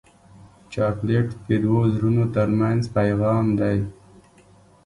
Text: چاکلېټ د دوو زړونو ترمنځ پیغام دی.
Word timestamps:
چاکلېټ 0.73 1.27
د 1.47 1.49
دوو 1.63 1.79
زړونو 1.93 2.23
ترمنځ 2.35 2.81
پیغام 2.97 3.45
دی. 3.59 3.77